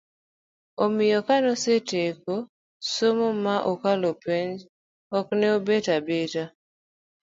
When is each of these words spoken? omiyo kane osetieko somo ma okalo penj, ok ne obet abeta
omiyo 0.83 1.19
kane 1.27 1.47
osetieko 1.55 2.33
somo 2.93 3.27
ma 3.43 3.55
okalo 3.71 4.09
penj, 4.25 4.57
ok 5.17 5.27
ne 5.39 5.47
obet 5.57 5.85
abeta 5.97 6.43